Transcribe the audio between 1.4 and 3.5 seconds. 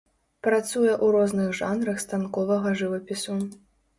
жанрах станковага жывапісу.